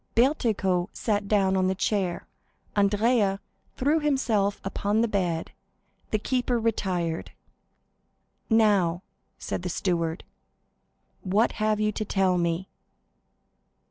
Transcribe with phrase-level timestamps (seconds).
[0.15, 2.25] Bertuccio sat down upon the chair,
[2.75, 3.39] Andrea
[3.77, 5.51] threw himself upon the bed;
[6.09, 7.33] the keeper retired.
[8.49, 9.03] "Now,"
[9.37, 10.23] said the steward,
[11.21, 12.67] "what have you to tell me?"